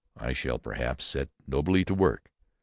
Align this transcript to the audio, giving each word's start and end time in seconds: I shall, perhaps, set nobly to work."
I 0.17 0.33
shall, 0.33 0.57
perhaps, 0.57 1.05
set 1.05 1.29
nobly 1.45 1.85
to 1.85 1.93
work." 1.93 2.31